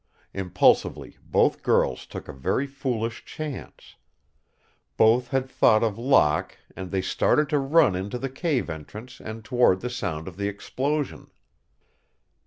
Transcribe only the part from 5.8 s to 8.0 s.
of Locke and they started to run